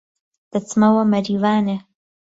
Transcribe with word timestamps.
دهچمهوه 0.51 1.03
مهریوانێ 1.11 1.77